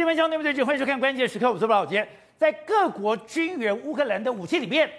[0.00, 1.52] 新闻相对不对称，欢迎收看关键时刻。
[1.52, 2.08] 我是宝杰。
[2.38, 4.90] 在各国军援乌克兰的武器里面，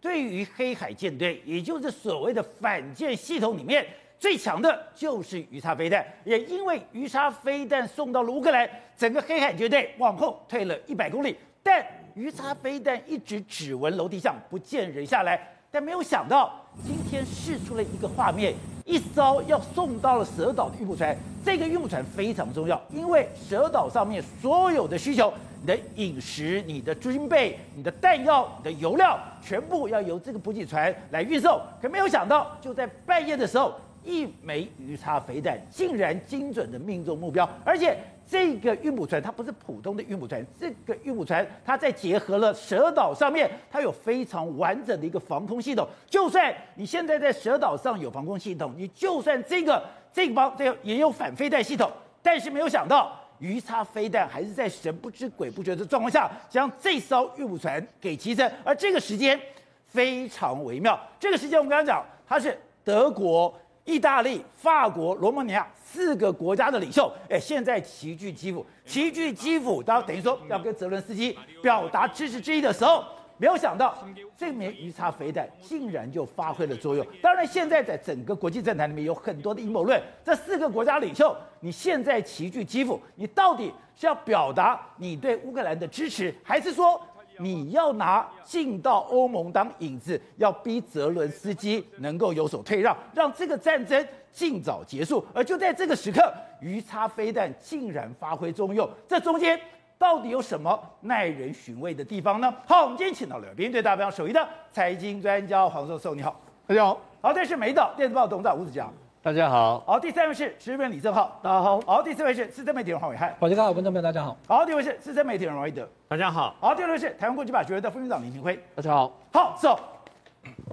[0.00, 3.86] 对于黑海舰队，也就是所谓的反舰系统里面，
[4.18, 6.02] 最强的就是鱼叉飞弹。
[6.24, 8.66] 也因为鱼叉飞弹送到了乌克兰，
[8.96, 11.36] 整个黑海舰队往后退了一百公里。
[11.62, 15.38] 但鱼叉飞弹一直只闻楼梯响，不见人下来。
[15.70, 18.54] 但没有想到，今天试出了一个画面，
[18.88, 21.14] 一艘要送到了蛇岛的运木船。
[21.44, 31.60] 这个运木船非常重要，因为蛇岛上面所有的需求，你的饮食、你的军备、你的弹药、你的油料，全部要由这个补给船来运送。
[31.82, 37.96] 可没有想到，就在半夜的时候，一枚鱼叉飞弹竟然精准的命中目标，而且。
[38.30, 45.88] 这个运补船它不是普通的运补船，这个运补船它在结合了蛇岛上面，它有非常完整的一个防空系统。
[46.06, 51.90] 就算你现在在蛇岛上有防空系统，你就算这个这个方这也有反飞弹系统，
[52.22, 59.40] 但是没有想到鱼叉飞弹还是在神不知鬼不觉的状况下将这艘运补船给击沉，而这个时间
[59.86, 61.00] 非常微妙。
[61.18, 63.58] 这个时间我们刚刚讲，它是德国。
[63.88, 73.02] 意大利、法国、罗马尼亚四个国家的领袖，哎，现在齐聚基辅，齐聚基辅，当等于说要跟泽伦斯基表达支持之意的时候，
[73.38, 73.96] 没有想到
[74.36, 77.06] 这枚鱼叉飞弹竟然就发挥了作用。
[77.22, 87.00] 当然，现在在整个国际政坛里面有很多的阴谋论，这四个国家领袖，你现在齐聚基辅，你到底是要表达你对乌克兰的支持，还是说？
[87.38, 95.24] 你要拿进到欧盟当引子，要逼泽伦斯基能够有所退让，让这个战争尽早结束。
[95.34, 99.58] 而就在这个时刻，鱼叉飞弹竟然发挥作用，这中间
[99.96, 102.54] 到底有什么耐人寻味的地方呢？
[102.66, 107.00] 好，我们今天请到了编辑队大标首席的财经专家黄寿寿，你好，大家好。
[107.20, 108.88] 好，这是美岛电子报董事长吴子嘉。
[109.20, 119.76] 大家好，好，第三位是时事李正浩，大家好，好，第四位是资深媒体人黄暐瀚，宝杰哥好，观众朋友大家好，好，第五位是资深媒体人王一德，大家好，好，第六位是台湾国际法学会的副院长林廷辉，大家好，好，走，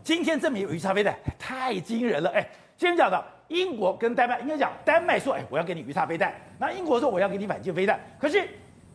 [0.04, 2.48] 今天证明有鱼叉飞弹太惊人了，哎，
[2.78, 8.48] 先讲到英国跟丹麦，应该讲丹麦说，哎，我要给你鱼叉飞弹，那英国说我要给你反舰飞弹，可是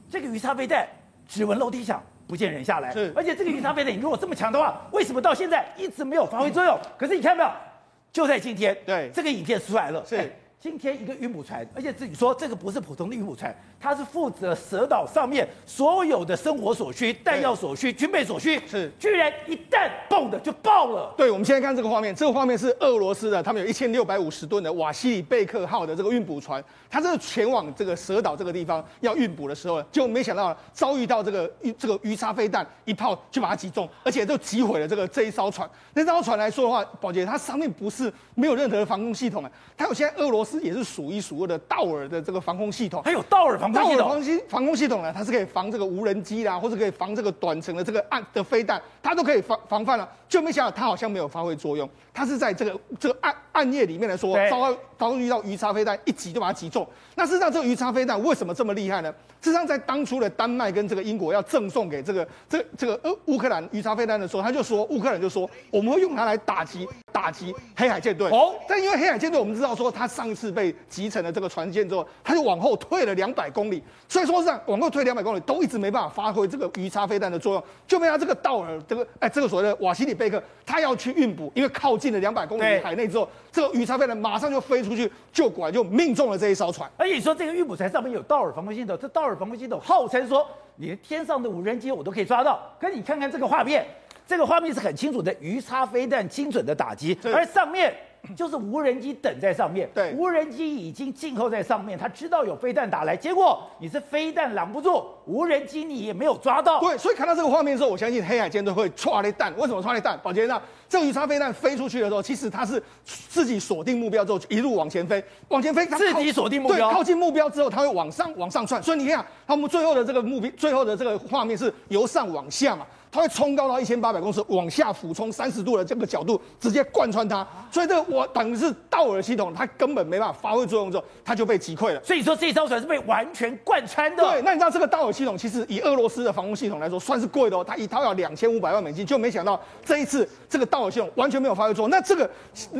[0.09, 0.87] 这个鱼叉飞弹
[1.27, 6.79] 只闻楼梯响，不见人下来，是，而且这个鱼叉飞弹你如果这么强的话，为什么到现在一直没有发挥作用？
[6.97, 7.70] 可是你看到没有？
[8.13, 9.11] 就在今天，对。
[9.15, 13.55] 这个影片出来了，是、欸、今天一个运补船，而且自己说这个不是普通的运补船。
[13.81, 21.15] 它是负责蛇岛上面所有的生活所需、弹药所需、军备所需，是居然一旦蹦的就爆了。
[21.17, 35.67] 对，我们现在看这个画面，这个画面是俄罗斯的，他们有一千六百五十吨的瓦西里贝克号的这个运补船，它这个前往这个蛇岛这个地方要运补的时候，就没想到遭遇到这个这个鱼叉飞弹一炮就把它击中，而且就击毁了这个这一艘船。
[35.95, 43.99] 那艘船来说的话，宝杰它上面不是没有任何的防空系统啊，它有现在俄罗斯也是数一数二的道尔的这个防空系统，还有道尔防空系统。
[43.99, 50.09] 道尔防空防空系统呢，它是可以防这个无人机啦，或者可以防这个短程的这个暗的飞弹，它都可以防防范了。
[50.29, 56.87] 就没想到它好像没有发挥作用，它是在这个这个暗暗夜里面来说，遭遭遇到鱼叉飞弹一击就把它击中。
[57.17, 59.13] 那事实上，这个鱼叉飞弹为什么这么厉害呢？
[59.41, 68.29] 事实上，在当初的丹麦跟这个英国要赠送给这个这这个呃乌克兰鱼叉飞弹的时候，他就说乌克兰就说我们会用它来打击打击黑海舰队。
[68.31, 86.91] 哦，但因为黑海舰队我们知道说，它上一次被击沉了这个船舰之后，它就往后退了两百公里，所以说是往后退两百公里都一直没办法发挥这个鱼叉飞弹的作用，就被他这个道尔这个哎这个所谓的瓦西里贝克，他要去运补，因为靠近了两百公里海内之后，这个鱼叉飞弹马上就飞出去，就果然就命中了这一艘船。
[86.97, 90.47] 而且说这个运补船上面有道尔防空系统，这道尔防空系统号称说，
[90.77, 92.61] 连天上的无人机我都可以抓到。
[92.81, 93.87] 可你看看这个画面，
[94.27, 97.95] 这个画面是很清楚的，鱼叉飞弹精准的打击，而上面。
[98.37, 106.81] 就是无人机等在上面，对，无人机已经静候在上面，他知道有飞弹打来，结果你是飞弹拦不住，无人机你也没有抓到。
[106.81, 109.53] 对，所以看到这个画面的时候，我相信黑海舰队会唰的弹。
[109.57, 110.19] 为什么唰的弹？
[110.23, 118.83] 宝杰呢这个鱼叉飞弹飞出去的时候，其实它是自己锁定目标之后一路往前飞，往前飞，自己锁定目标，对，靠近目标之后，它会往上往上窜。
[118.83, 122.87] 所以你看，他们最后的这个目标，最后的这个画面是由上往下嘛。
[123.13, 127.47] 它会冲高到一千八百公尺，往下俯冲三十度的这个角度，直接贯穿它。
[127.71, 132.01] 所以这个我等于是道尔系统，它根本没办法发挥作用之后，它就被击溃了。
[132.05, 134.23] 所以说这艘船是被完全贯穿的。
[134.23, 137.65] 对，那你知道这个道尔系统其实以俄罗斯的防空系统来说，算是贵的哦。
[137.67, 141.91] 它一套要两千五百万美金，就没想到这一次这个道尔系统完全没有发挥作用。
[141.91, 142.31] 那这个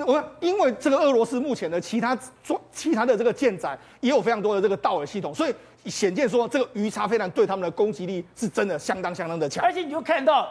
[0.07, 5.55] 我因为这个俄罗斯目前的其他装其他的这个舰载也有非常多的这个道尔系统，所以
[5.87, 9.65] 显见说这个鱼叉飞弹对他们的攻击力是真的相当相当的强。
[9.65, 10.49] 而且你就看到。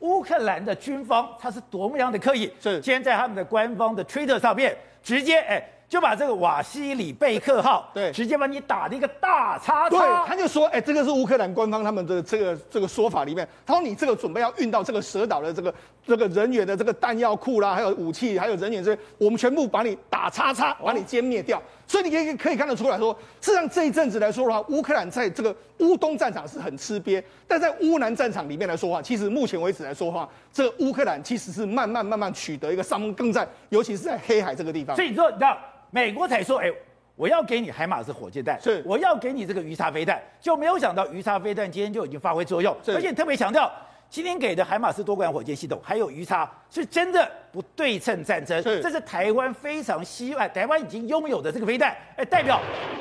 [0.00, 2.48] 乌克兰的军方他是多么样的刻意？
[2.60, 4.72] 是，今天在他们的官方的推特上面，
[5.02, 9.90] 直接哎就把这个瓦西里贝克号，对，直接把你打了一个大叉叉。
[9.90, 15.74] 对，他就说，哎，这个是乌克兰官方他们的这个这个说法里面，他说你这个准备要运到这个蛇岛的这个
[16.06, 21.58] 这个人员的这个弹药库啦，还有武器，还有人员这些，我们全部把你打叉叉，把你歼灭掉。
[21.58, 34.94] 哦、所以你可以可以看得出来说，事实上这一阵子来说的话，乌克兰在这个乌东战场是很吃瘪，但在乌南战场里面来说的话，其实目前为止来说的话，这个乌克兰其实是慢慢慢慢取得一个上风更战，尤其是在黑海这个地方。
[34.94, 35.58] 所以你说，你知道。
[35.90, 36.70] 美国才说，哎，
[37.16, 43.72] 我要给你海马斯火箭弹，是，我要给你这个鱼叉飞弹，就没有想到鱼叉飞弹今天就已经发挥作用，而且特别强调，
[44.10, 46.46] 今天给的海马斯多管火箭系统还有鱼叉。
[46.70, 52.60] 是真的不对称战争，是这是台湾非常希望，台湾已经拥有的这个飞弹，哎，代表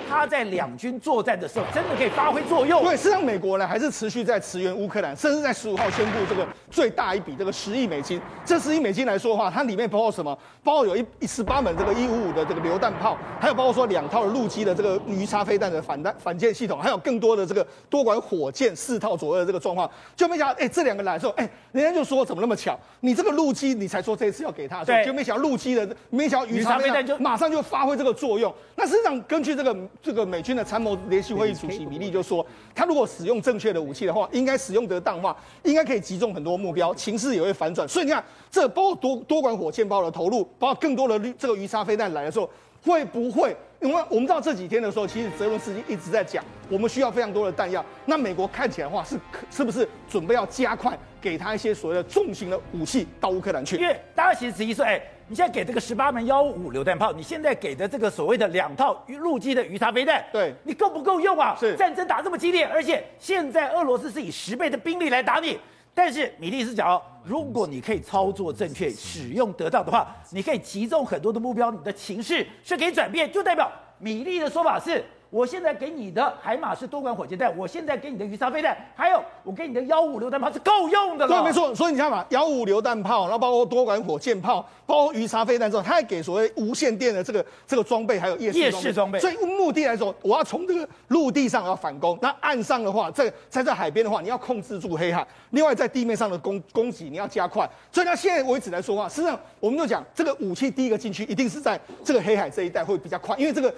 [0.10, 2.82] 他在两军作战的时候真的可以发挥作用。
[2.84, 8.22] 对，实际上美国呢还是持续在驰援乌克兰，甚至在十五号宣布这个最大一笔这个十亿美金。
[8.46, 10.38] 这十亿美金来说的话，它里面包括什么？
[10.64, 19.90] 包括有一一十八门这个一五五的这个榴弹炮，还有包括说两套的陆基的这个鱼叉飞弹的反弹反舰系统，还有更多的这个多管火箭四套左右的这个状况。
[20.16, 22.80] 就没想到，哎，这两个来的时候，哎，人家就说怎么那么巧？
[23.02, 28.54] 你这个陆基你才说这次要给他，对，就没想到陆基的，没想到鱼叉飞弹就马上就发挥这个作用。
[28.76, 32.46] 那实际上根据这个这个美军的参谋联席会议主席米利就说，
[32.76, 37.88] 他如果使用正确的武器的话，应该使用得当的话，应该可以击中很多目标，情势也会反转。
[37.88, 42.48] 所以你看，这包括多多管火箭炮的投入，包括更多的这个鱼叉飞弹来的时候，
[42.88, 43.56] 会不会？
[43.80, 47.86] 因为我们知道这几天的时候，其实泽伦斯基一直在讲，我们需要非常多的弹药。
[48.06, 49.20] 那美国看起来的话，是
[49.52, 53.76] 是不是准备要加快给他一些所谓的重型的武器到乌克兰去？
[53.76, 61.56] 因为大家其实质疑说，哎，你现在给这个十八门幺五五榴弹炮，你现在给的这个所谓的两套陆基的鱼叉飞弹，对，你够不够用啊？
[61.60, 65.60] 是战争打这么激烈，而且现在俄罗斯是以十倍的兵力来打你。
[65.94, 73.70] 但是米利斯讲，如果你可以操作正确、使用得当的话，你可以集中很多的目标，你的情绪是可以转变，就代表
[74.00, 75.04] 米粒的说法是。
[75.30, 81.42] 我现在给你的海马是多管火箭弹，我现在给你的鱼叉飞弹，还有我给你的幺五榴弹炮是够用的了。
[81.42, 81.74] 对，没错。
[81.76, 88.78] 所以你看嘛，幺五榴弹炮，然后包括多管火箭炮，包括鱼叉飞弹之后，它还给所谓无线电的这个这个装备，还有夜视装备。
[88.78, 89.20] 夜视装备。
[89.20, 95.26] 所以目的来说，我要从这个陆地上要反攻，那岸上的话，在在这海边的话，你要控制住黑海。
[95.52, 97.70] 另外，在地面上的攻攻击你要加快。
[97.92, 103.74] 所以，到现在为止来说话，实际上我们就讲这个武器第一个进去，一定是在这个黑海这一带会比较快，因为这个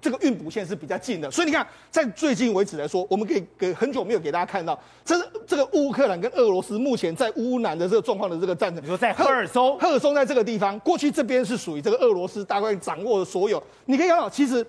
[0.00, 1.30] 这个运补线是比较近的。
[1.30, 1.66] 所以你看。
[1.92, 8.82] 在最近为止来说，我们可以给很久没有给大家看到，这是这个乌克兰跟俄罗斯目前在乌南的这个状况的这个战争。
[8.82, 13.62] 比如说在赫尔松，赫尔松在这个地方，过去这边是属于这个俄罗斯大概掌握的所有。
[13.84, 14.66] 你可以看到，其实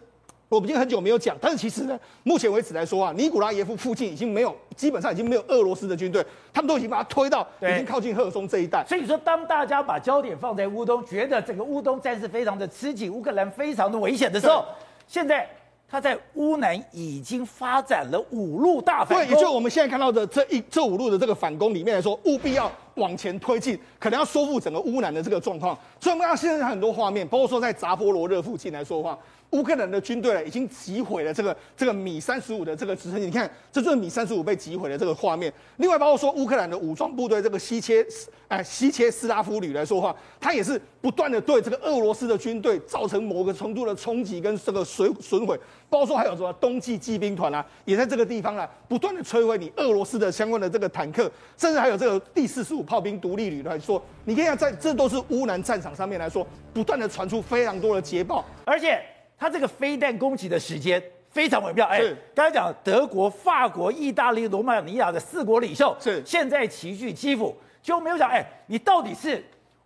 [0.50, 6.22] 我们已经很久没有讲，但是其实呢，目前为止来说啊，尼古拉耶夫附近已经没有，基本上已经没有俄罗斯的军队，
[6.54, 8.84] 他们都已经把它推到已经靠近赫尔松这一带。
[8.86, 14.66] 所以说，当大家把焦点放在乌东，觉得整个乌东战事非常的吃紧，乌克兰非常的危险的时候，
[15.08, 15.48] 现在。
[15.94, 25.78] 他在乌南已经发展了五路大反攻，对，也就我们现在看到的这一这五路的这个反攻里面来说，务必要往前推进，可能要收复整个乌南的这个状况。
[26.00, 29.16] 所以我们看现在很多画面，包括说在扎波罗热附近来说的话。
[29.54, 33.26] 乌克兰的军队，已经击毁了这个这个米三十五的这个直升机。
[33.28, 35.52] 你看，这就是米三十五被击毁的这个画面。
[35.78, 45.58] 另外，包括说乌克兰的武装部队这个西切斯哎西切斯拉夫旅来说话，他也是不断的对这个俄罗斯的军队造成某个程度的冲击跟这个损损毁。
[45.88, 59.00] 包括说还有什么冬季骑兵团啊，也在这个地方啊，不断的摧毁你俄罗斯的相关的这个坦克，甚至还有这个第四十五炮兵独立旅来说，你可以看在这都是乌南战场上面来说，不断的传出非常多的捷报，而且。
[59.38, 62.02] 他这个飞弹攻击的时间非常微妙，哎，
[62.34, 66.22] 刚才讲德国、法国、意大利、罗马尼亚的四国领袖是。
[66.26, 69.44] 现在齐聚基辅，就没有讲，哎，你到底是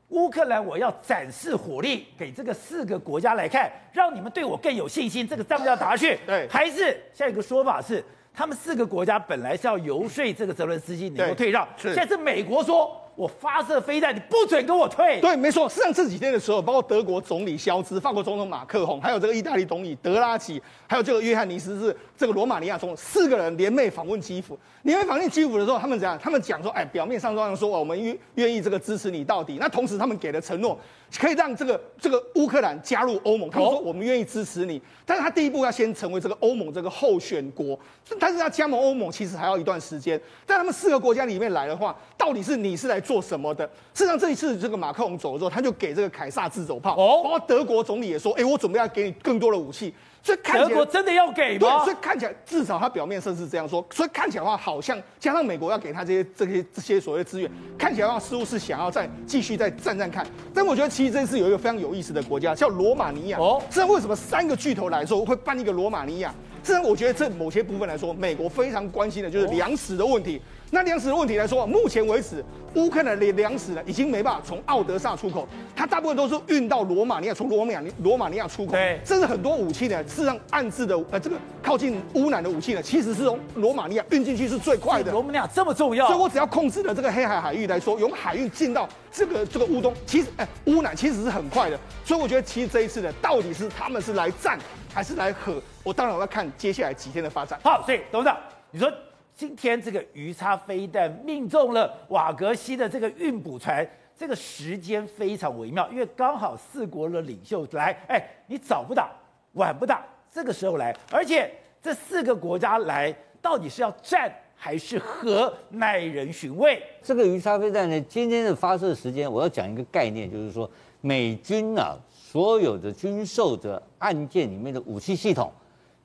[0.10, 13.02] 乌克兰，我要展示火力给这个四个国家来看，让你们对我更有信心，这个仗要打下去， 对，还是下一个说法是，他们四个国家本来是要游说这个泽伦斯基能够退让，是，现在是美国说。
[13.18, 15.20] 我发射飞弹，你不准跟我退。
[15.20, 15.68] 对，没错。
[15.68, 24.56] 上这几天的时候，包括德国总理肖兹、法国总统马克宏，还有这个意大利总理德拉吉，还有这个约翰尼斯是这个罗马尼亚总统，四个人联袂访问基辅。
[24.84, 26.16] 联袂访问基辅的时候，他们怎样？
[26.22, 29.58] 他们讲说，哎，表面上这样说，我们愿愿意这个支持你到底。
[29.60, 30.80] 那同时，他们给了承诺，
[31.20, 33.50] 可以让这个这个乌克兰加入欧盟。
[33.50, 37.78] 他们说，我们愿意支持你，但是他第一步要先成为这个欧盟这个候选国。
[38.20, 40.22] 但是要加盟欧盟，其实还要一段时间。
[40.46, 43.02] 在他们四个国家里面来的话，到底是你是来？
[43.08, 43.66] 做什么的。
[43.94, 49.94] 事实上，这一次这个马克龙走了之后，他就给这个凯撒自走炮，哦，包括德国总理也说，哎，我准备要给你更多的武器。
[50.24, 51.60] 所以看起来德国真的要给吗？
[51.60, 60.28] 对，所以看起来至少他表面上是这样说，所以看起来的话，好像加上美国要给他这些这些这些所谓的资源，看起来的话似乎是想要再继续再战战看。
[60.54, 63.38] 但我觉得其实这次有一个非常有意思的国家叫罗马尼亚。
[63.40, 66.36] 哦，这为什么三个巨头来说会办一个罗马尼亚？
[66.62, 70.42] 这我觉得这某些部分来说，美国非常关心的就是粮食的问题。
[70.70, 72.44] 那粮食的问题来说，目前为止，
[72.76, 78.74] 乌克兰的粮食呢已经没办法从奥德萨出口，它大部分都是运到罗马尼亚，从罗马尼罗马尼亚出口。
[78.74, 85.10] 对，甚至很多武器呢，事实上暗自的呃这个靠近乌南的武器呢，其实是从罗马尼亚运进去是最快的。
[85.14, 91.80] 罗马尼亚这么重要，所以我只要控制了这个黑海海域来说，用海运进到这个这个乌东，其实哎乌南其实是很快的。
[92.04, 94.60] 所以我觉得其实这一次呢，到底是他们是来战
[94.94, 95.62] 还是来和？
[95.84, 97.58] 我当然我要看接下来几天的发展。
[97.64, 98.38] 好，所以董事长，
[98.72, 98.92] 你说。
[99.38, 109.12] 今天这个鱼叉飞弹命中了瓦格西的这个运补船，这个时间非常微妙，因为刚好四国的领袖来，哎，你早不打，
[109.54, 111.54] 晚不打，这个时候来，而且
[111.84, 116.82] 这四个国家来，到底是要战还是和，耐人寻味。
[117.04, 120.68] 这个鱼叉飞弹呢，今天的发射时间，我要讲一个概念，就是说
[121.00, 125.54] 美军啊，所有的军售的案件里面的武器系统。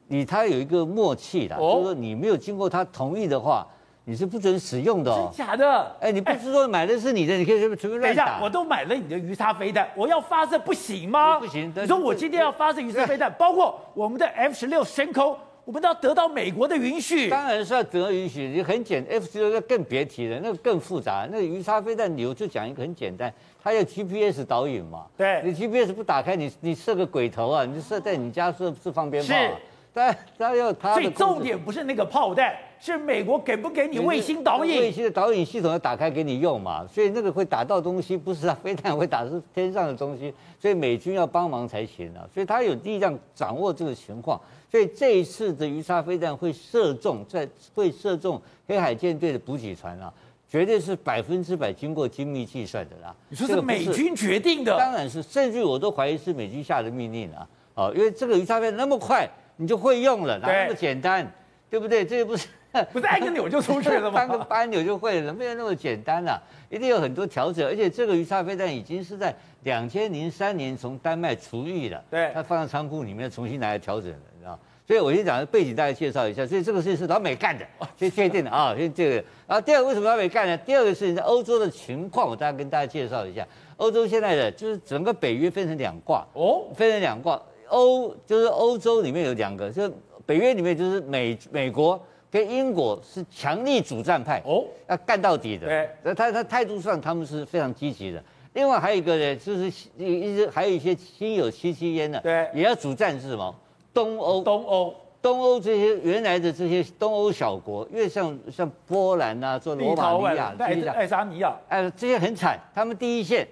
[0.09, 3.67] 你他有一个默契的，就是说你没有经过他同意的话，
[4.05, 5.33] 你是不准使用的哦。
[5.37, 5.97] 真假的？
[6.01, 8.25] 哎，你不是说买的是你的，你可以随便随便乱打。
[8.25, 11.39] 等一下，我都买了你的鱼叉飞弹，我要发射不行吗？
[11.39, 11.73] 不行。
[11.75, 17.31] 你说我今天要发射鱼叉飞弹，包括我们的 F 十六升空，我们都要得到美国的允许。
[17.31, 21.27] 当然是要得允许，你很简，F 十六更别提了，那个更复杂。
[21.31, 23.33] 那个鱼叉飞弹，我就讲一个很简单，
[23.63, 25.07] 它要 GPS 导引嘛。
[25.17, 25.41] 对。
[25.45, 29.33] 你 GPS 不打开，你你设个鬼头啊，你就设在你家设是放鞭炮。
[29.33, 29.51] 是。
[29.95, 34.81] 但他要他，所以重点不是那个炮弹，是美国给不给你卫星导引？
[34.81, 36.87] 卫星的导引系统要打开给你用嘛？
[36.87, 42.25] 所以那个会打到东西，不是啊，飞弹会打是天上的东西，所以美军要帮忙才行啊。
[42.33, 50.11] 所以他有力量掌握这个情况，所以这一次的鱼叉飞弹会射中，在会射中黑海舰队的补给船啊，
[50.49, 53.15] 绝对是百分之百经过精密计算的啦。
[53.29, 54.75] 你说是美军决定的？
[54.79, 57.47] 当然是，甚至我都怀疑是美军下的命令啊。
[57.75, 59.29] 哦，因为这个鱼叉飞弹那么快。
[59.57, 61.25] 你就会用了，哪那么简单，
[61.71, 62.05] 对，对不对？
[62.05, 62.49] 这个不是
[62.93, 64.19] 不是按个钮就出去了吗？
[64.21, 66.41] 按个扳钮就会了，没有那么简单啊，
[66.71, 67.67] 一定有很多调整。
[67.67, 74.59] 而且这个鱼叉飞弹已经是在两千零三年从丹麦除役了，对，它放在仓库里面重新来调整的，你知道？
[74.85, 76.45] 所以我先讲背景，大家介绍一下。
[76.45, 77.65] 所以这个事情是老美干的，
[77.97, 79.15] 先确定的啊，先这个。
[79.47, 80.57] 然后第二个为什么老美干呢？
[80.59, 83.47] 第二个事情在欧洲的情况，我大概跟大家介绍一下。
[83.77, 87.41] 欧洲现在的就是整个北约分成两挂哦，分成两挂，
[87.73, 89.91] 欧就是欧洲里面有两个就。
[90.25, 92.01] 北约里面就是美美国
[92.31, 95.67] 跟英国是强力主战派哦，要干到底的。
[95.67, 98.23] 对，那他他态度上他们是非常积极的。
[98.53, 99.65] 另外还有一个呢，就是
[99.99, 103.53] 一一直还有一些心有戚戚焉的，对，也要主战是什么？
[103.93, 113.47] 东欧，东欧，东欧这些原来的这些东欧小国，因为像像波兰啊，做罗马尼亚、爱爱沙尼亚，哎，这些很惨，他们第一线。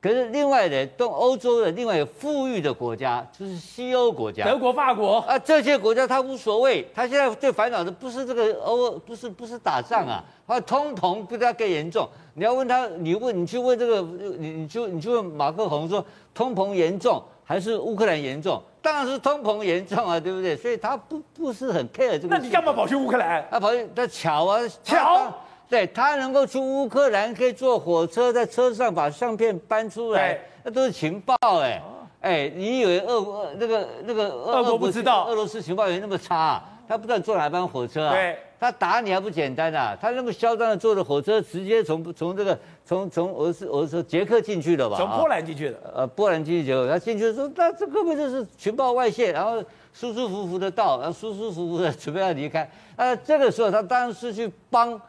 [0.00, 12.08] 可是另外的东欧洲的另外富裕的国家，就是西欧国家，德国、法国啊，这些国家他无所谓，他现在最烦恼的不是这个欧，不是不是打仗啊，他通膨比他更严重。
[12.34, 14.00] 你要问他，你问你去问这个，
[14.38, 18.62] 你你就你就问马克宏说，通膨严重还是乌克兰严重？
[18.80, 20.56] 当然是通膨严重啊，对不对？
[20.56, 22.28] 所以他不不是很 care 这个。
[22.28, 23.44] 那你干嘛跑去乌克兰？
[23.50, 25.34] 他跑去他巧啊，巧。
[25.68, 31.82] 对，他能够去乌克兰，可以坐火车，在车上把相片搬出来，那都是情报哎
[32.20, 36.64] 哎，你以为俄俄那个那个俄国不知道俄罗斯情报员那么差啊？
[36.88, 38.12] 他不知道坐哪班火车啊？
[38.12, 39.96] 对，他打你还不简单啊？
[40.00, 44.96] 他那么嚣张的坐着火车，直接从从这个从从俄斯俄斯捷克进去了吧？
[44.96, 45.76] 从波兰进去的。
[45.94, 52.68] 呃，波兰进去捷克，他进去说，那这根本就是情报外泄，然后舒舒服服的到，然后舒舒服服的准备要离开。
[52.96, 55.00] 啊，这个时候他当然是去帮。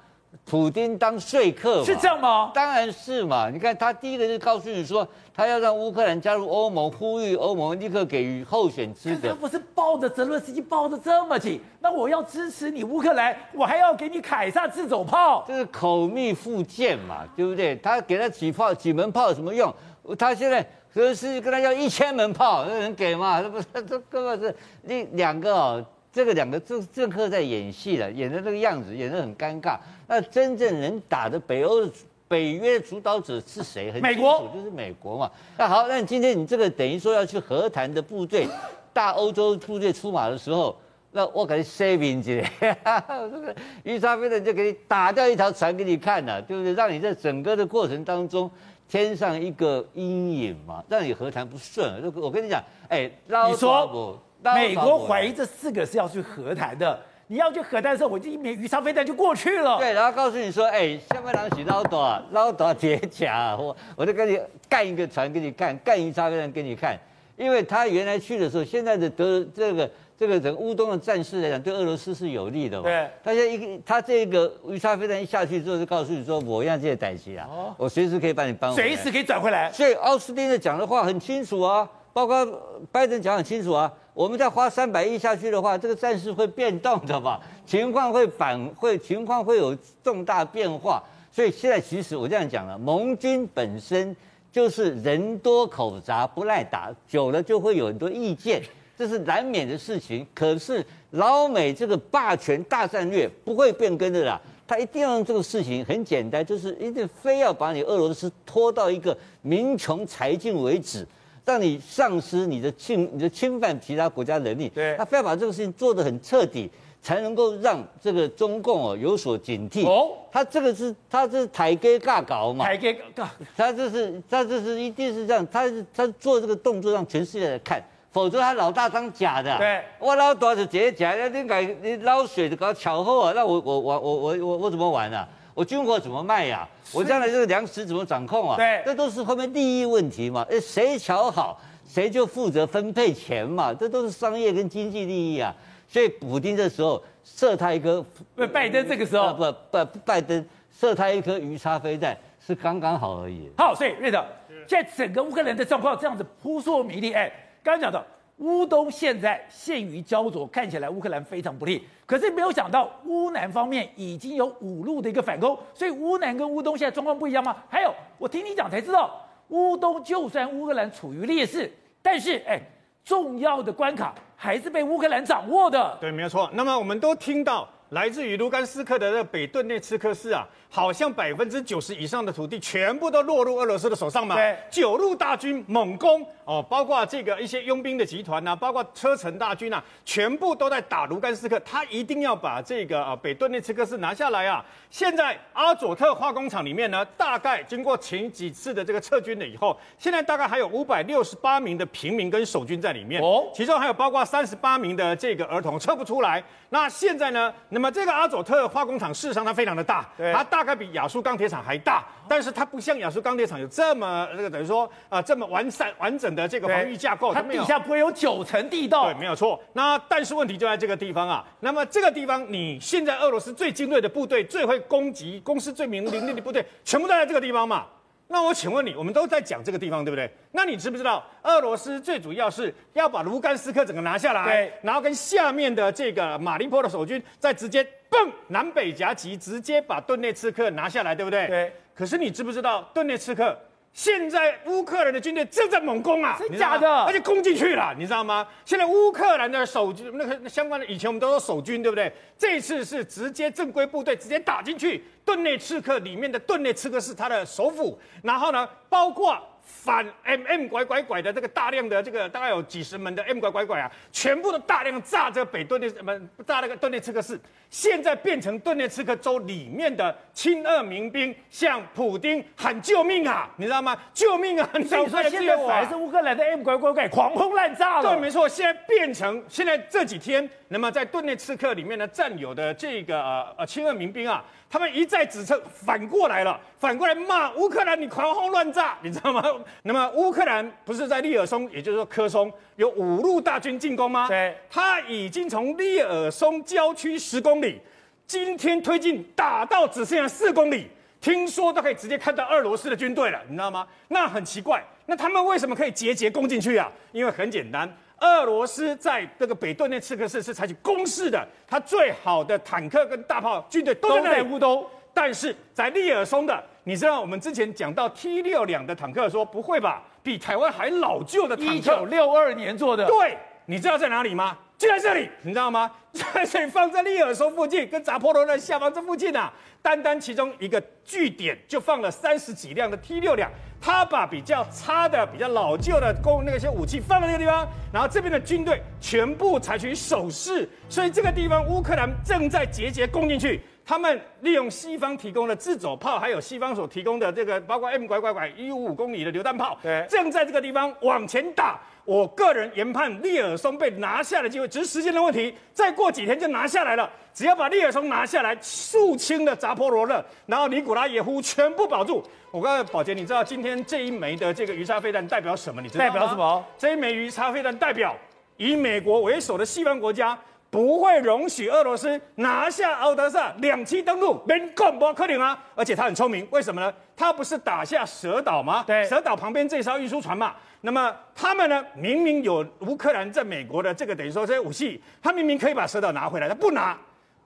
[0.46, 2.52] 普丁当说客是这样吗？
[2.54, 3.50] 当然是嘛！
[3.52, 9.30] 你看他第一个就告诉你说，他要让乌克兰加入欧盟，呼吁欧盟立刻给予候选资格。
[9.30, 17.76] 他不是抱着泽伦斯基抱得这么紧，那我要支持你乌克兰，我还要给你凯撒自走炮，这是口蜜腹剑嘛，对不对？
[17.78, 19.74] 他给他几炮几门炮有什么用？
[20.18, 20.62] 他现在
[20.94, 23.42] 泽伦斯基跟他要一千门炮，那能给吗？
[23.42, 25.86] 这不是这根本是那两个哦。
[26.20, 29.78] 这个两个政政客在演戏了，演的这个样子，演得很尴尬。
[30.06, 31.90] 那真正能打的北欧的
[32.28, 33.90] 北约主导者是谁？
[33.90, 35.32] 很清楚，美国就是美国嘛。
[35.58, 38.46] 那好，那今天你这个等于说要去和谈的部队，
[38.92, 40.76] 大欧洲部队出马的时候，
[41.12, 46.74] 那我给你 saving 这个鱼叉飞弹就给你打掉一条船给你看了，对不对？
[46.74, 48.52] 让你在整个的过程当中
[48.90, 52.12] 添上一个阴影嘛，让你和谈不顺。
[52.14, 53.10] 我跟你讲，哎，
[53.50, 59.78] 你说美国怀疑这四个是要去和谈的，你要去和谈的时候，我就一枚鱼叉飞弹就过去了。
[59.78, 66.98] 对，然后告诉你说，哎，下面两个捞多少捞多少铁甲，我我就跟你干一个船给你看，干鱼叉飞弹给你看，
[67.38, 69.90] 因为他原来去的时候，现在的德这个。
[70.20, 72.84] 这个整个乌东的战事来讲，对俄罗斯是有利的嘛？
[72.84, 73.10] 对。
[73.24, 79.72] 他现在一个他这个鱼叉飞弹一下去之后，就告诉你说，我要这些歹机啊，哦、我随时可以把你搬回来，随时可以转回来。
[79.72, 82.46] 所以奥斯汀的讲的话很清楚啊，包括
[82.92, 89.74] 拜登讲很清楚啊，我们再花三百亿下去的话，这个战事会变动的嘛，情况会反会情况会有
[90.04, 91.02] 重大变化。
[91.32, 94.14] 所以现在其实我这样讲了，盟军本身
[94.52, 98.62] 就是人多口杂不赖打，久了就会有很多意见。
[98.98, 111.08] 这是难免的事情，可是老美这个霸权大战略不会变更的啦，他一定要让这个事情很简单，就是一定非要把你俄罗斯拖到一个民穷财尽为止，
[111.50, 114.70] 让你丧失你的侵、你的侵犯其他国家能力。
[114.70, 116.70] 对，他非要把这个事情做得很彻底，
[117.02, 119.84] 才能够让这个中共哦有所警惕。
[119.84, 122.66] 哦，他这个是他这是台阶尬搞嘛？
[122.66, 123.26] 台阶尬，
[123.58, 127.82] 他这是他这是一定是这样，他是他做这个动作让全世界来看。
[128.12, 135.28] 否则他老大当假的，对，我老大是假假的，你敢你捞水的搞巧合啊，那我我我我我我我怎么玩啊？
[135.60, 136.64] 我军火怎么卖呀、啊？
[136.94, 138.56] 我将来这个粮食怎么掌控啊？
[138.56, 140.48] 对，这都是后面利益问题嘛。
[140.50, 145.54] 哎，谁瞧好，谁就负责分配钱嘛，这都是商业跟经济利益啊。
[145.86, 148.02] 所以普丁这时候射他一颗，
[148.38, 153.52] 不，拜登这个时候、啊、不不拜登射他一颗鱼叉飞弹是刚刚好而已。
[153.58, 154.26] 好，所以瑞德，
[154.66, 157.30] 现在整个乌克兰的状况这样子扑朔迷离，哎。
[157.62, 158.02] 刚刚讲到
[158.40, 161.86] 乌东现在陷于焦灼，看起来乌克兰非常不利。
[162.06, 167.56] 可是没有想到乌南方面已经有五路的一个反攻，所以乌南跟乌东现在状况不一样吗？
[167.70, 172.60] 还有，我听你讲才知道，乌东就算乌克兰处于劣势，但是哎，
[173.04, 175.98] 重要的关卡还是被乌克兰掌握的。
[176.00, 176.50] 对，没有错。
[176.54, 180.48] 那么我们都听到来自于卢甘斯克的这个北顿涅茨克市啊。
[180.72, 184.36] 好像百分之九十以上的土地全部都落入俄罗斯的手上嘛？
[184.36, 191.60] 对，九路大军猛攻哦，包括这个一些佣兵的集团呐、啊，包括车臣大军啊，全部都在打卢甘斯克。
[191.62, 194.64] 他一定要把这个啊北顿涅茨克市拿下来啊！
[194.92, 206.44] 现在阿佐特化工厂里面呢，大概经过前几次的这个撤军了以后，现在大概还有五百六十八名的平民跟守军在里面哦，其中还有包括三十八名的这个儿童撤不出来。
[206.72, 210.60] 那现在呢，那么这个阿佐特化工厂事实上它非常的大，对，它大。
[210.70, 219.06] 概比亚速钢铁厂还大，但是它不像亚速钢铁厂有这么那个等于说啊、呃、这么完善完整的这个防御架构，它底下不会有九层地道。
[219.06, 219.60] 对，没有错。
[219.74, 221.44] 那但是问题就在这个地方啊。
[221.62, 227.86] 那么这个地方，你现在俄罗斯最精锐的部队、最会攻击、攻势最明凌厉的部队，全部都在这个地方嘛？
[228.32, 230.32] 那我请问你，我们都在讲这个地方，对不对？
[230.52, 241.48] 那你知不知道，俄罗斯最主要是要把卢甘斯克整个拿下来，对，然后跟下面的这个马林波的守军再直接蹦南北夹击，直接把顿涅茨克拿下来，对不对？
[241.48, 241.74] 对。
[241.96, 243.58] 可是你知不知道，顿涅茨克？
[243.94, 246.88] 现在乌克兰的军队正在猛攻啊，真假的？
[247.04, 248.48] 而且攻进去了，你知道吗？
[248.64, 252.12] 现在乌克兰的守军，那个相关的，以前我们都说守军，对不对？
[252.38, 259.38] 这次是直接正规部队直接打进去，顿内刺客里面的顿内刺客是他的首府，然后呢，包括。
[259.70, 273.98] 反 M M 拐拐拐的这个大量的这个大概有几十门的 M 拐拐拐啊，全部都大量炸这个北顿涅什么炸那个顿涅茨克市，现在变成顿涅茨克州里面的亲俄民兵向普丁喊救命啊，你知道吗？
[274.14, 274.70] 救命啊！
[274.74, 275.10] 你知道吗？
[275.10, 278.10] 所以说现在还是乌克兰的 M 拐拐拐狂轰滥炸了。
[278.10, 284.44] 对，没错，现在变成现在这几天，那么在顿涅茨克里面呢，占有的这个呃呃亲俄民兵啊。
[284.70, 289.44] 他们一再指称，反过来了，反过来骂乌克兰，你狂轰乱炸，你知道吗？
[289.82, 294.28] 那么乌克兰不是在利尔松，也就是说科松有五路大军进攻吗？
[294.28, 297.82] 对，他已经从利尔松郊区十公里，
[298.28, 300.88] 今天推进打到只剩下四公里，
[301.20, 303.88] 听说都可以直接看到俄罗斯的军队了，你知道吗？
[304.10, 306.92] 那很奇怪，那他们为什么可以节节攻进去啊？
[307.12, 307.92] 因为很简单。
[308.22, 323.38] 俄罗斯在这个北顿涅茨克市是采取攻势的，它最好的坦克跟大炮军队都在乌东，但是在利尔松的，你知道我们之前讲到 T 六两的坦克说不会吧，比台湾还老旧的坦克，一九六二年做的，对。
[323.70, 324.58] 你知道在哪里吗？
[324.80, 325.92] 就在这里，你知道吗？
[326.12, 333.48] 在这里放在利尔松附近，跟扎波罗热下方这附近啊，单单其中一个据点就放了三十几辆的 T 六两，
[333.80, 343.62] 他把比较差的、比较老旧的攻那些武器放在那个地方，然后这边的军队全部采取守势，所以这个地方乌克兰正在节节攻进去。
[343.86, 351.80] 他们利用西方提供的自走炮，还有西方所提供的这个包括 M 拐拐拐一五五公里的榴弹炮，对，正在这个地方往前打。
[352.10, 357.08] 我个人研判，利尔松被拿下的机会只是时间的问题，再过几天就拿下来了。
[357.36, 362.24] 只要把利尔松拿下来，肃清了扎波罗热，然后尼古拉耶夫全部保住。
[362.50, 365.80] 我告诉宝杰，你知道今天这一枚的这个鱼叉飞弹代表什么？
[365.84, 366.04] 你知道？
[366.04, 366.66] 代表什么？
[366.80, 368.16] 这一枚鱼叉飞弹代表
[368.58, 370.36] 以美国为首的西方国家。
[370.72, 375.58] 不会容许俄罗斯拿下奥德萨，两栖登陆，没更不可能啊！
[375.74, 376.94] 而且他很聪明，为什么呢？
[377.20, 378.82] 他不是打下蛇岛吗？
[378.88, 380.56] 对，蛇岛旁边这艘运输船嘛。
[380.80, 381.86] 那么他们呢？
[381.94, 386.98] 明明有乌克兰在美国的这个等于说这些武器，他明明可以把蛇岛拿回来，他不拿，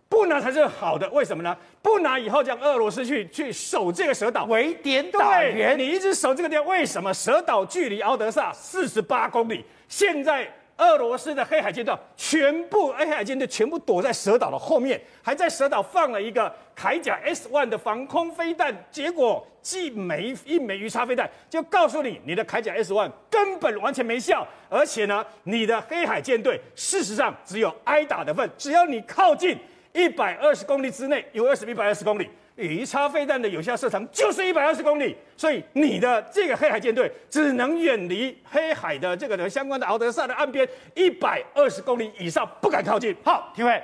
[0.07, 1.09] 不拿才是好的。
[1.09, 1.57] 为什么呢？
[1.81, 5.75] 不拿以后，让俄罗斯去去守这个蛇岛，围点打援。
[5.75, 9.65] 你一直守这个地方，为什么蛇岛距离敖德萨四十八公里？
[9.89, 10.47] 现在。
[10.77, 18.75] 俄罗斯的黑海舰队全部，黑海舰队全部躲在蛇岛的后面，还在蛇岛放了一个铠甲 S-1 的防空飞弹。
[18.89, 28.49] 结果，一枚一枚鱼叉飞弹就告诉你，你的铠甲 S-1 根本完全没效，而且呢，你的黑海舰队事实上只有挨打的份。
[28.57, 29.57] 只要你靠近
[29.93, 32.29] 一百二十公里之内，有二十一百二十公里。
[32.55, 43.15] 鱼叉飞弹的有效射程就是一百二十公里，所以你的这个黑海舰队只能远离黑海的这个的相关的敖德萨的岸边一百二十公里以上，不敢靠近。
[43.23, 43.81] 好，廷辉，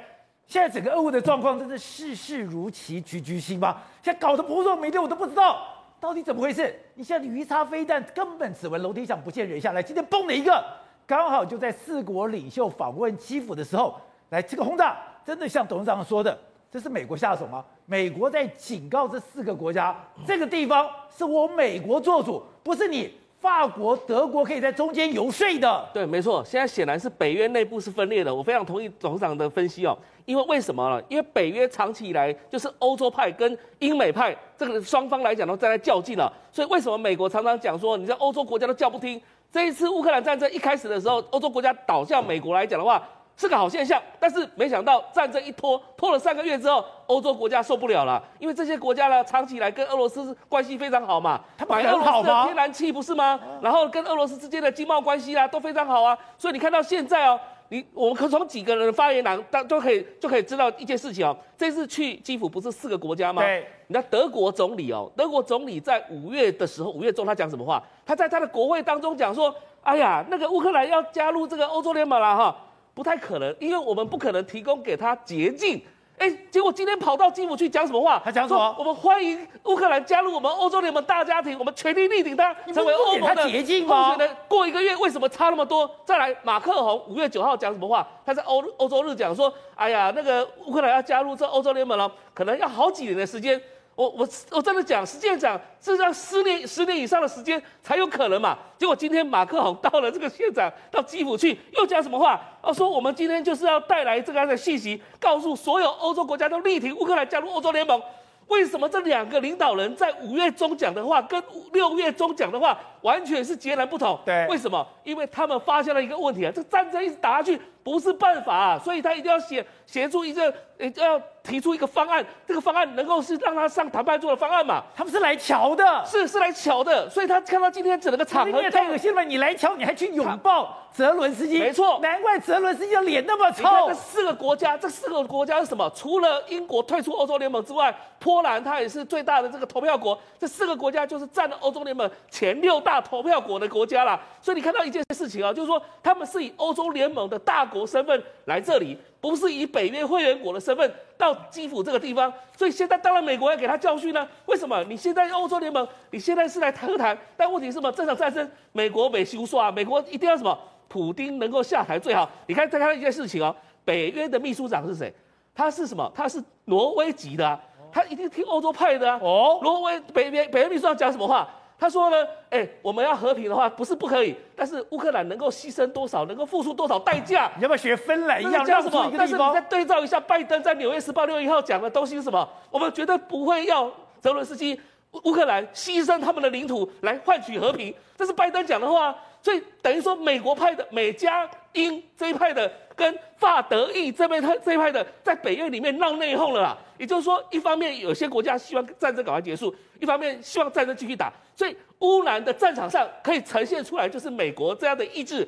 [0.49, 3.83] 现在整个俄乌的状况真是事事如棋局局新吧？
[4.01, 5.63] 现在搞得扑朔迷离，我都不知道
[5.99, 6.75] 到底怎么回事。
[6.95, 10.65] 你现在鱼叉飞弹根本只闻楼梯响，不见人下来，今天崩了一个，
[11.05, 16.35] 刚好就在四国领袖访问基辅的时候，来这个轰炸，真的像董事长说的。
[16.71, 17.63] 这是美国下手吗？
[17.85, 25.89] 美国在警告这四个国家，这个地方是我美国做主，不是你法国、德国可以在中间游说的。
[25.93, 26.43] 对，没错。
[26.43, 28.33] 现在显然是北约内部是分裂的。
[28.33, 31.01] 我非常同意董事长的分析哦，因为为什么呢？
[31.07, 36.31] 因为北约长期以来就是欧洲派跟英美派这个双方来讲都在在较劲了。
[36.51, 39.21] 所以为什么美国常常讲说，你在欧洲国家都叫不听？
[39.51, 43.01] 这一次乌克兰战争一开始的时候，欧洲国家倒向美国来讲的话。
[43.39, 53.39] 是个好现象，但是没想到战争一拖，拖了三个月之后，欧洲国家受不了了，因为这些国家呢，长期以来跟俄罗斯关系非常好嘛，他买俄罗斯的天然气不是吗？
[53.61, 63.41] 然后跟俄罗斯之间的经贸关系啊都非常好啊，所以你看到现在哦，你我们可从几个人的发言栏当就可以就可以知道一件事情哦，这次去基辅不是四个国家吗？
[63.41, 67.81] 对，你看德国总理哦，德国总理在五月的时候，五月中他讲什么话？
[68.05, 72.53] 他在他的国会当中讲说，哎呀，那个乌克兰要加入这个欧洲联盟了哈。
[72.99, 75.81] 不太可能，因为我们不可能提供给他捷径。
[76.17, 78.21] 哎，结果今天跑到基辅去讲什么话？
[78.25, 78.75] 他讲什么？
[78.77, 84.17] 我们欢迎乌克兰加入我们欧洲联盟大家庭，我们全力力挺他成为欧盟的捷径吗？
[84.49, 85.89] 过一个月为什么差那么多？
[86.03, 88.05] 再来，马克宏五月九号讲什么话？
[88.25, 93.57] 他在欧欧洲日讲说：“哎呀，那个乌克兰要加入这欧洲联盟了，可能要好几年的时间。”
[93.99, 98.57] 我我我真的讲，实际上讲，是让十年十年以上的时间才有可能嘛。
[98.77, 102.39] 结果今天马克宏到了这个现场，到基辅去，又讲什么话？
[102.61, 108.01] 哦，说我们今天就是要带来这个信息，告诉所有欧洲国家都力挺乌克兰加入欧洲联盟。
[108.47, 114.17] 为什么这两个领导人在五月中讲的话，跟六月中讲的话完全是截然不同？
[114.25, 114.87] 对，为什么？
[115.03, 121.21] 因为他们发现了一个问题啊，这战争一直打下去不是办法啊，所以他一定要协协助一个，呃，要。
[121.43, 124.83] 提出一个方案，这个方案能够是让他上谈判桌的方案嘛？
[124.95, 129.23] 他们是来瞧的，是是来瞧的，所以他看到今天整个场合太恶心了。
[129.23, 131.57] 你来瞧，你还去拥抱泽伦斯基？
[131.57, 133.63] 没错，难怪泽伦斯基的脸那么臭。
[133.87, 135.89] 这四个国家，这四个国家是什么？
[135.95, 140.19] 除了英国退出欧洲联盟之外，波兰它也是最大的这个投票国。
[140.37, 144.19] 这四个国家就是占了欧洲联盟前六大投票国的国家啦。
[144.41, 148.97] 所以你看到一件事情啊，就是说他们是以欧洲联盟的大国身份来这里。
[149.21, 154.27] 不是以北约会员国的身份到基辅这个地方，所以现在当然美国要给他教训呢。
[154.45, 154.83] 为什么？
[154.85, 157.91] 你现在欧洲联盟，你现在是来和谈，但问题是什么？
[157.91, 160.57] 这场战争，美国没休说啊，美国一定要什么？
[160.87, 162.29] 普丁能够下台最好。
[162.47, 165.13] 你看再看一件事情哦，北约的秘书长是谁？
[165.53, 166.09] 他是什么？
[166.15, 167.59] 他是挪威籍的啊，
[167.91, 169.19] 他一定听欧洲派的啊。
[169.21, 171.47] 哦，挪威北约北约秘书长讲什么话？
[171.79, 177.49] 他说呢，哎，我们要和平的话，不是不可以，但是乌克兰能够牺牲多少，能够付出多少代价？
[177.55, 178.65] 你要不要学芬兰一样？
[178.65, 179.09] 叫什么？
[179.17, 182.47] 但是你再对照一下拜登在《纽约时报》六月一号讲的东西是什么？
[182.69, 183.89] 我们绝对不会要
[184.19, 184.79] 泽伦斯基
[185.11, 189.15] 乌克兰牺牲他们的领土来换取和平，这是拜登讲的话。
[189.41, 196.77] 所以等于说美国派的美加英这一派的跟法德意这边他这一派的在北约里面闹内讧了啦。
[196.97, 201.31] 也就是说，一方面有些国家希望战争赶快结束，一方面希望战争继续打。
[201.55, 205.47] 所以乌兰的战场上可以呈现出来，就是美国这样的意志，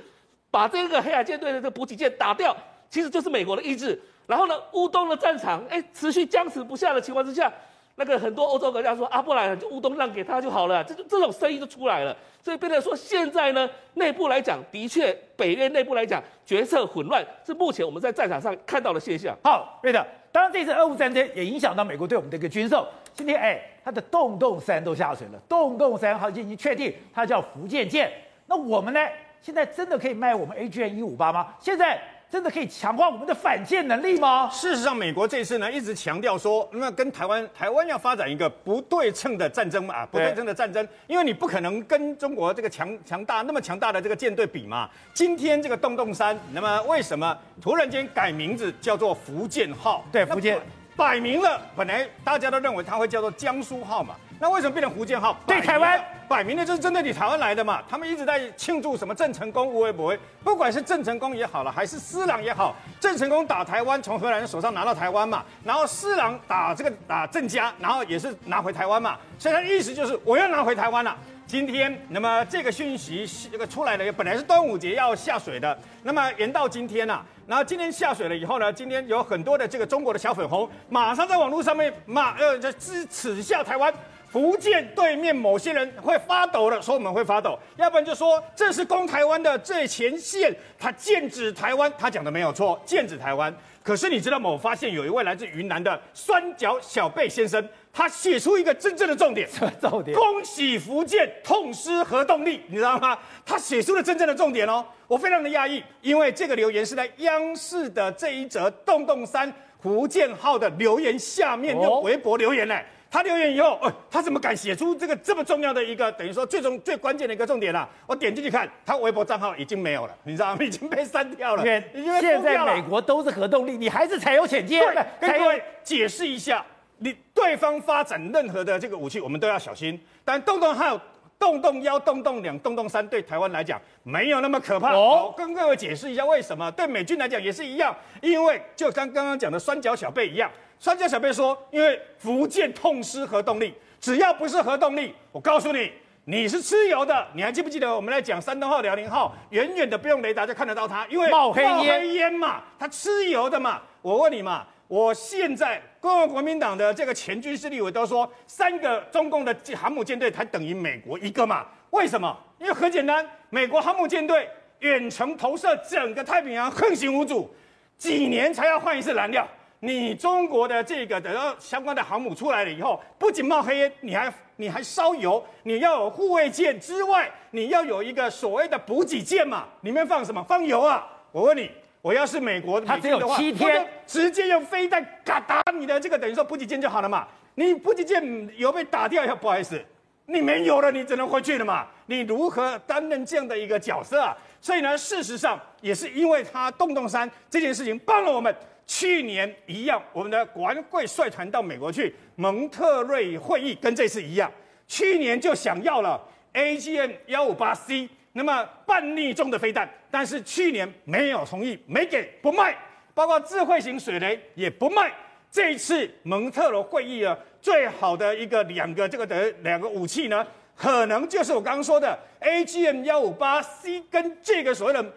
[0.50, 2.56] 把这个黑海舰队的这补给舰打掉，
[2.90, 4.02] 其实就是美国的意志。
[4.28, 7.52] 然后呢，乌东的战场哎持续僵持不下的情况之下。
[7.96, 12.16] 那个很多欧洲国家说啊，不然就乌东让给他就好了，这这种声音就出来了。
[12.42, 19.38] 所以变成说，现在呢，内部来讲，的确北约内部来讲，决策混乱，是目前我们在战场上看到的现象。
[19.44, 20.04] 好，对的。
[20.32, 22.88] 当然，这次俄乌战争也影响到美国对我们的一个军售。
[23.14, 28.12] 今天，哎，它的洞洞三都下水了，洞洞三好像已经确定它叫福建舰。
[28.48, 29.00] 那我们呢，
[29.42, 31.54] 现在真的可以卖我们 AGM-158 吗？
[31.60, 32.02] 现在。
[32.32, 34.50] 真的可以强化我们的反舰能力吗？
[34.50, 44.90] 事实上，美国这次呢一直强调说，那么跟台湾，台湾要发展一个不对称的战争嘛，不对称的战争，因为你不可能跟中国这个强强大那么强大的这个舰队比嘛。
[45.14, 50.06] 今天这个洞洞山，那么为什么突然间改名字叫做福建号？
[50.10, 50.58] 对，福建
[50.96, 54.16] 摆明了，本来大家都认为它会叫做江苏号嘛。
[54.42, 55.38] 那为什么变成胡建浩？
[55.46, 57.80] 对台湾摆明的就是针对你台湾来的嘛。
[57.88, 69.16] 他们一直在庆祝什么郑成功无为不为，不管是郑成功也好了，还是施琅也好，郑成功打台湾从荷兰人手上拿到台湾嘛，然后施琅打这个打郑家，然后也是拿回台湾嘛。
[69.38, 71.16] 所以他的意思就是我要拿回台湾了。
[71.46, 77.24] 今天那么这个讯息这个出来了，本来是端午节要下水的，那么延到今天了。
[77.46, 83.94] 然后今天下水了以后呢，今天有很多的这个中国的小粉红，马上在网络上面骂呃就支持下台湾。
[84.32, 93.54] 福建对面某些人会发抖的，说我们会发抖，要不然就说这是攻台湾的最前线，他剑指台湾，他讲的没有错，剑指台湾。
[93.84, 94.50] 可是你知道吗？
[94.50, 100.16] 我发现有一位来自云南的酸脚小贝先生，他写出一个真正的重点，什么重点？
[100.16, 103.18] 恭喜福建痛失核动力，你知道吗？
[103.46, 112.80] 他写出了真正的重点哦，我非常的讶异，因为这个留言是在央视的这一则洞洞三福建号的留言下面用微博留言呢。
[113.12, 117.88] 他留言以后，哎，他怎么敢写出这个这么重要的一个，等于说最重最关键的一个重点啊？
[118.08, 120.64] 我点进去看，他微博账号已经没有了，你知道吗？
[120.64, 121.62] 已经被删掉了。
[121.94, 124.82] 因为现在美国都是核动力，你还是采用潜舰？
[124.82, 126.66] 对，跟各位解释一下，
[127.00, 130.00] 你对方发展任何的这个武器，我们都要小心。
[130.24, 130.98] 但洞洞号、
[131.38, 134.94] 洞洞幺、洞洞两、洞洞三对台湾来讲没有那么可怕。
[134.94, 136.72] 哦，跟各位解释一下为什么？
[136.72, 140.50] 对美军来讲也是一样，因为就像刚刚讲的酸角小贝一样。
[140.82, 145.92] 专家小贝说：“因为福建痛失核动力，只要不是核动力，我告诉你，
[146.26, 147.28] 你是吃油的。
[147.36, 153.80] 你还记不记得我们来讲山东号、辽宁号，远远的不用雷达就看得到它，因为冒黑烟，烟嘛，它吃油的嘛。
[154.02, 161.64] 我问你嘛，我现在中国国民党的这个前军事立委都说，三个中共的航母舰队才等于美国一个嘛？
[161.92, 162.36] 为什么？
[162.58, 167.54] 因为很简单，美国航母舰队远程投射整个太平洋，横行无阻，
[168.00, 169.48] 几年才要换一次燃料。”
[169.84, 180.44] 你中国的这个等到相关的航母出来了以后，不仅冒黑烟，你还你还烧油，你要有护卫舰之外，你要有一个所谓的补给舰嘛，里面放什么？
[180.44, 181.08] 放油啊！
[181.32, 181.68] 我问你，
[182.04, 187.28] 我要是美国的话，它只有七天，直接用飞弹嘎打你的这个等于说补给舰就好了嘛？
[187.56, 188.24] 你补给舰
[188.56, 189.84] 油被打掉以后，不好意思，
[190.28, 191.88] 你没油了，你只能回去了嘛？
[192.06, 194.38] 你如何担任这样的一个角色啊？
[194.62, 198.56] 所以呢，事实上也是因为他洞洞山这件事情帮了我们。
[198.94, 204.52] 去年一样，我们的国安会率团到美国去蒙特瑞会议，跟这次一样。
[204.86, 212.78] 去年就想要了 AGM 幺五八 C，那么半逆中的飞弹，但是去年没有同意，没给，不卖，
[213.14, 215.10] 包括智慧型水雷也不卖。
[215.50, 225.14] 这一次蒙特罗会议啊，最好的一个两个这个的两个武器呢，可能就是我刚刚说的 AGM 幺五八 C 跟这个所谓的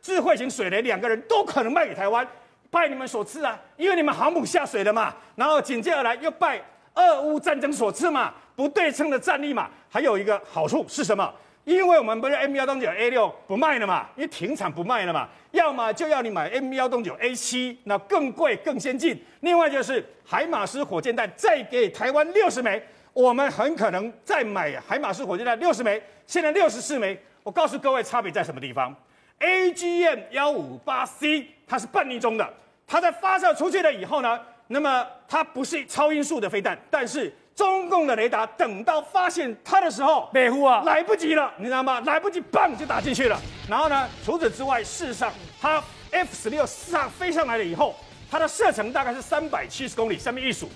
[0.00, 2.26] 智慧型水雷，两个人都可能卖给台湾。
[2.72, 6.58] 拜你们所赐啊，因为你们航母下水了嘛，然后紧接而来又拜
[6.94, 11.30] 俄乌战争所赐嘛，不对称的战力嘛，还有一个好处是什么？
[11.64, 19.22] 因为我们不是 M 幺洞九 A 六不卖了嘛，因为停产不卖了嘛，要么就要你买 M 幺洞九 A 七，那更贵更先进。
[19.40, 22.82] 另外就是海马斯火箭弹再给台湾六十枚，
[23.12, 27.22] 我们很可能再买海马斯火箭弹六十枚，现在六十四枚。
[27.42, 28.94] 我告诉各位差别在什么地方
[29.40, 32.54] ？AGM 幺五八 C 它是半逆中的。
[32.92, 42.02] 它在发射出去了以后呢，那么它不是超音速的飞弹，但是中共的雷达等到发现它的时候，北湖啊，来不及了，你知道吗？
[42.04, 43.40] 来不及，棒就打进去了。
[43.66, 47.94] 然后呢，除此之外，事实上它 F 十六上飞上来了以后，
[48.30, 50.18] 它的射程大概是三百七十公里。
[50.18, 50.68] 上面一数，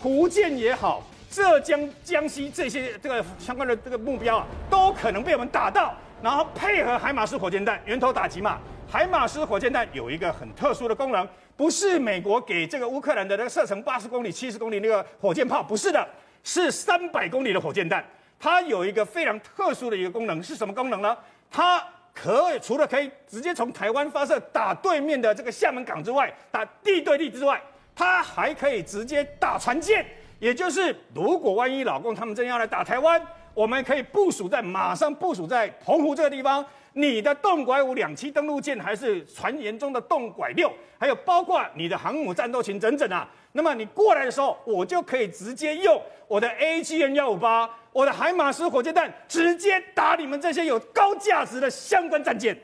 [0.00, 5.92] 福建也好，浙江、江西这些这个相关的这个目标啊，都可能被我们打到。
[6.24, 8.58] 然后配合海马斯火箭弹源头打击嘛。
[8.90, 16.08] 海马斯火箭弹有一个很特殊的功能，不是美国给这个乌克兰的那个射程八十公里、七十公里那个火箭炮，不是的，
[16.42, 18.02] 是三百公里的火箭弹。
[18.40, 21.14] 它有一个非常特殊的一个功能，是什么功能呢？
[21.50, 21.84] 它
[22.14, 27.60] 可以除了可以直接从台湾发射打对面的这个厦门港之外，打地对地之外，
[27.94, 30.06] 它还可以直接打船舰。
[30.38, 33.20] 也就是如果万一老共他们真要来打台湾，
[33.54, 36.64] 我们可以部署在马上部署在澎湖这个地方。
[36.96, 52.56] 你的洞拐五两栖登陆舰，还是传言中的洞拐六，还有包括你的航母战斗群整整啊，那么你过来的时候，我就可以直接用我的 AGN 幺五八，我的海马斯火箭弹，直接打你们这些有高价值的相关战舰。